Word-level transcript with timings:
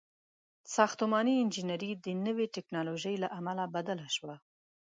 •ساختماني 0.75 1.33
انجینري 1.41 1.91
د 2.05 2.07
نوې 2.25 2.45
ټیکنالوژۍ 2.55 3.15
له 3.23 3.27
امله 3.39 3.63
بدله 3.75 4.07
شوه. 4.15 4.35